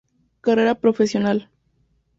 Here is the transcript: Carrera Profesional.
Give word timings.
Carrera 0.41 0.73
Profesional. 0.73 1.47